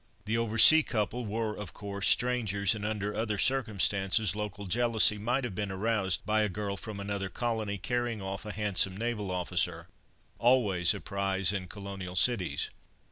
[0.25, 5.43] The over sea couple were, of course, strangers, and under other circumstances, local jealousy might
[5.43, 9.89] have been aroused by a girl from another colony carrying off a handsome naval officer,
[10.39, 12.71] always a prize in colonial cities.